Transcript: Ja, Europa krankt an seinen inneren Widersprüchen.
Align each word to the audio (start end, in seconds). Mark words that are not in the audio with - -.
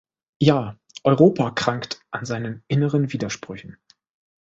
Ja, 0.39 0.79
Europa 1.03 1.51
krankt 1.51 2.01
an 2.09 2.25
seinen 2.25 2.63
inneren 2.67 3.13
Widersprüchen. 3.13 3.77